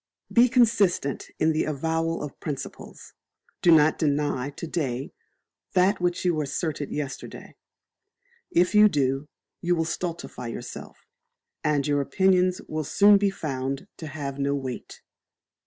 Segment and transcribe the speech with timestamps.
[0.33, 3.13] Be consistent in the avowal of Principles.
[3.61, 5.13] Do not deny to day
[5.73, 7.55] that which you asserted yesterday.
[8.49, 9.27] If you do,
[9.61, 11.05] you will stultify yourself,
[11.63, 15.03] and your opinions will soon be found to have no weight.